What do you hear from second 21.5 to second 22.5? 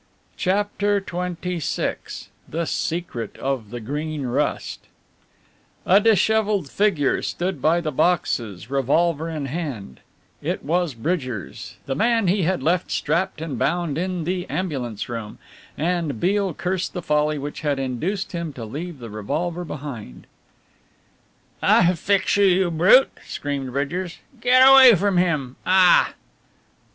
"I'll fix you